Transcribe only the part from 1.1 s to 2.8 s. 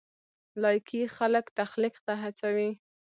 خلک تخلیق ته هڅوي.